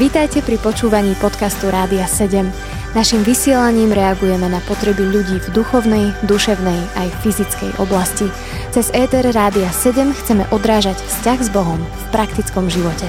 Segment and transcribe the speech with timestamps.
[0.00, 2.48] Vítajte pri počúvaní podcastu Rádia 7.
[2.96, 8.26] Naším vysielaním reagujeme na potreby ľudí v duchovnej, duševnej aj fyzickej oblasti.
[8.74, 13.06] Cez ETR Rádia 7 chceme odrážať vzťah s Bohom v praktickom živote.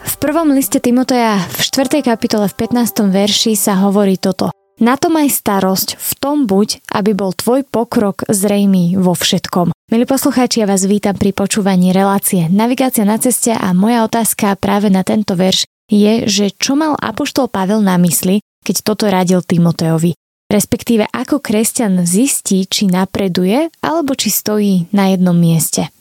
[0.00, 2.06] V prvom liste Timoteja v 4.
[2.06, 3.12] kapitole v 15.
[3.12, 4.59] verši sa hovorí toto.
[4.80, 9.76] Na to maj starosť, v tom buď, aby bol tvoj pokrok zrejmý vo všetkom.
[9.92, 14.88] Milí poslucháči, ja vás vítam pri počúvaní relácie Navigácia na ceste a moja otázka práve
[14.88, 20.16] na tento verš je, že čo mal Apoštol Pavel na mysli, keď toto radil Timoteovi.
[20.48, 25.92] Respektíve ako kresťan zistí, či napreduje alebo či stojí na jednom mieste.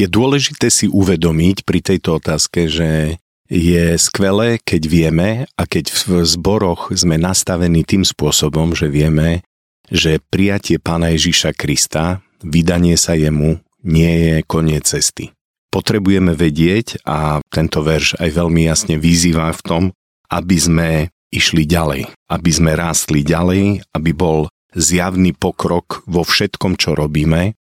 [0.00, 6.22] Je dôležité si uvedomiť pri tejto otázke, že je skvelé, keď vieme a keď v
[6.28, 9.40] zboroch sme nastavení tým spôsobom, že vieme,
[9.88, 15.32] že prijatie Pána Ježiša Krista vydanie sa jemu nie je koniec cesty.
[15.72, 19.82] Potrebujeme vedieť, a tento verš aj veľmi jasne vyzýva v tom,
[20.28, 20.88] aby sme
[21.28, 27.56] išli ďalej, aby sme rástli ďalej, aby bol zjavný pokrok vo všetkom, čo robíme.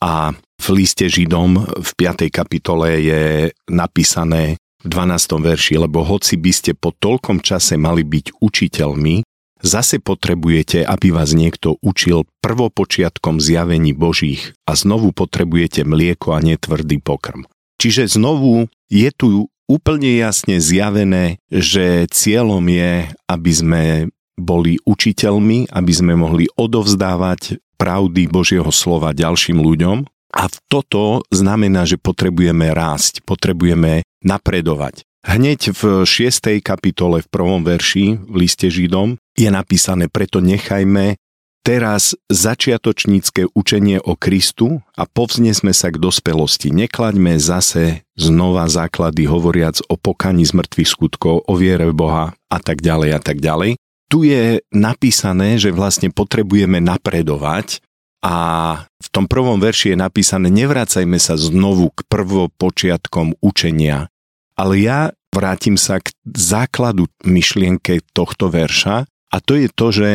[0.00, 2.32] A v liste Židom v 5.
[2.32, 3.22] kapitole je
[3.68, 5.40] napísané v 12.
[5.40, 9.22] verši, lebo hoci by ste po toľkom čase mali byť učiteľmi,
[9.60, 16.96] Zase potrebujete, aby vás niekto učil prvopočiatkom zjavení Božích a znovu potrebujete mlieko a netvrdý
[17.04, 17.44] pokrm.
[17.76, 23.82] Čiže znovu je tu úplne jasne zjavené, že cieľom je, aby sme
[24.40, 30.08] boli učiteľmi, aby sme mohli odovzdávať pravdy Božieho slova ďalším ľuďom.
[30.30, 35.04] A toto znamená, že potrebujeme rásť, potrebujeme napredovať.
[35.20, 36.64] Hneď v 6.
[36.64, 41.20] kapitole v prvom verši v liste Židom je napísané, preto nechajme
[41.60, 46.72] teraz začiatočnícke učenie o Kristu a povznesme sa k dospelosti.
[46.72, 52.58] Neklaďme zase znova základy hovoriac o pokaní z mŕtvych skutkov, o viere v Boha a
[52.64, 53.76] tak ďalej a tak ďalej.
[54.10, 57.84] Tu je napísané, že vlastne potrebujeme napredovať
[58.20, 58.36] a
[58.84, 64.12] v tom prvom verši je napísané, nevracajme sa znovu k prvopočiatkom učenia,
[64.56, 65.00] ale ja
[65.32, 70.10] vrátim sa k základu myšlienke tohto verša a to je to, že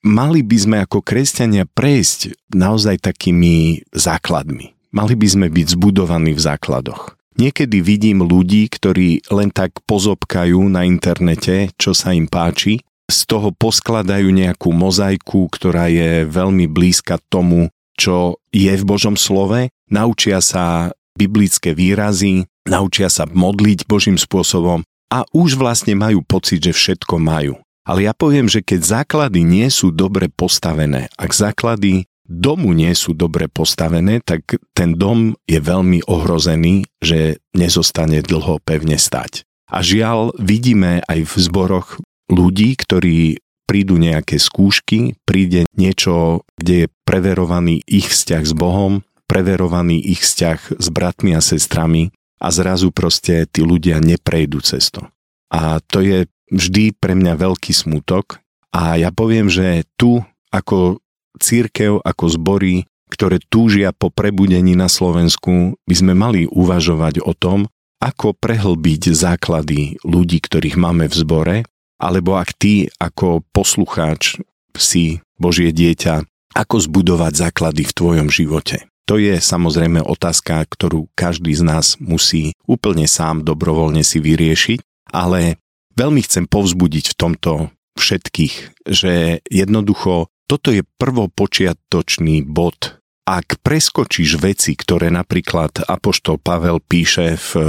[0.00, 4.72] mali by sme ako kresťania prejsť naozaj takými základmi.
[4.94, 7.18] Mali by sme byť zbudovaní v základoch.
[7.34, 12.78] Niekedy vidím ľudí, ktorí len tak pozobkajú na internete, čo sa im páči,
[13.10, 19.70] z toho poskladajú nejakú mozaiku, ktorá je veľmi blízka tomu, čo je v Božom slove,
[19.90, 24.82] naučia sa biblické výrazy, naučia sa modliť Božím spôsobom
[25.12, 27.54] a už vlastne majú pocit, že všetko majú.
[27.84, 33.12] Ale ja poviem, že keď základy nie sú dobre postavené, ak základy domu nie sú
[33.12, 39.44] dobre postavené, tak ten dom je veľmi ohrozený, že nezostane dlho pevne stať.
[39.68, 41.88] A žiaľ, vidíme aj v zboroch
[42.30, 49.98] ľudí, ktorí prídu nejaké skúšky, príde niečo, kde je preverovaný ich vzťah s Bohom, preverovaný
[49.98, 55.08] ich vzťah s bratmi a sestrami a zrazu proste tí ľudia neprejdú cesto.
[55.48, 60.20] A to je vždy pre mňa veľký smutok a ja poviem, že tu
[60.52, 61.00] ako
[61.40, 67.66] církev, ako zbory, ktoré túžia po prebudení na Slovensku, by sme mali uvažovať o tom,
[68.02, 71.56] ako prehlbiť základy ľudí, ktorých máme v zbore,
[71.98, 74.40] alebo ak ty ako poslucháč
[74.74, 78.86] si Božie dieťa, ako zbudovať základy v tvojom živote.
[79.04, 84.80] To je samozrejme otázka, ktorú každý z nás musí úplne sám dobrovoľne si vyriešiť,
[85.12, 85.60] ale
[85.92, 87.52] veľmi chcem povzbudiť v tomto
[88.00, 88.54] všetkých,
[88.88, 93.00] že jednoducho toto je prvopočiatočný bod.
[93.24, 97.62] Ak preskočíš veci, ktoré napríklad Apoštol Pavel píše v e,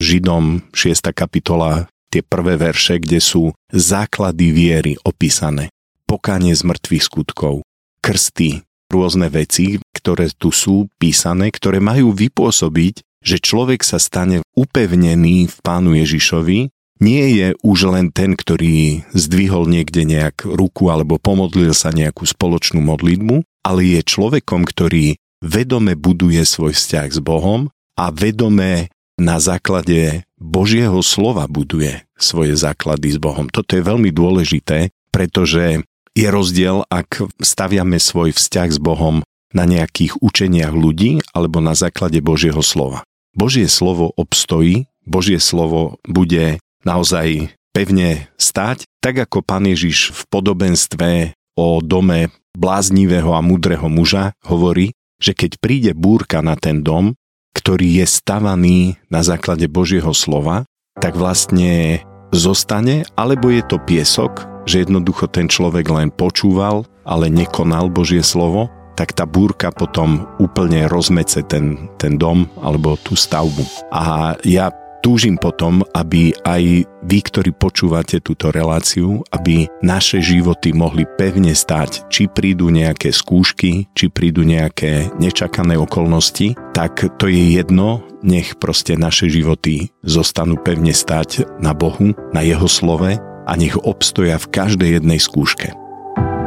[0.00, 1.12] Židom 6.
[1.12, 5.74] kapitola, tie prvé verše, kde sú základy viery opísané,
[6.06, 7.66] pokánie z mŕtvych skutkov,
[7.98, 15.50] krsty, rôzne veci, ktoré tu sú písané, ktoré majú vypôsobiť, že človek sa stane upevnený
[15.50, 16.70] v Pánu Ježišovi,
[17.02, 22.78] nie je už len ten, ktorý zdvihol niekde nejak ruku alebo pomodlil sa nejakú spoločnú
[22.78, 27.66] modlitbu, ale je človekom, ktorý vedome buduje svoj vzťah s Bohom
[27.98, 33.46] a vedome na základe Božieho slova buduje svoje základy s Bohom.
[33.46, 35.82] Toto je veľmi dôležité, pretože
[36.14, 42.18] je rozdiel, ak staviame svoj vzťah s Bohom na nejakých učeniach ľudí alebo na základe
[42.18, 43.06] Božieho slova.
[43.34, 51.10] Božie slovo obstojí, Božie slovo bude naozaj pevne stať, tak ako pán Ježiš v podobenstve
[51.58, 57.18] o dome bláznivého a mudrého muža hovorí, že keď príde búrka na ten dom,
[57.54, 58.78] ktorý je stavaný
[59.08, 60.66] na základe Božieho slova,
[60.98, 62.02] tak vlastne
[62.34, 68.68] zostane, alebo je to piesok, že jednoducho ten človek len počúval, ale nekonal Božie slovo,
[68.94, 73.90] tak tá búrka potom úplne rozmece ten, ten dom alebo tú stavbu.
[73.90, 74.70] A ja
[75.04, 82.08] túžim potom, aby aj vy, ktorí počúvate túto reláciu, aby naše životy mohli pevne stať,
[82.08, 88.96] či prídu nejaké skúšky, či prídu nejaké nečakané okolnosti, tak to je jedno, nech proste
[88.96, 94.90] naše životy zostanú pevne stať na Bohu, na Jeho slove a nech obstoja v každej
[95.04, 95.76] jednej skúške.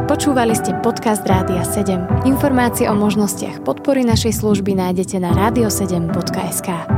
[0.10, 2.26] Počúvali ste podcast Rádia 7.
[2.26, 6.97] Informácie o možnostiach podpory našej služby nájdete na radio7.sk.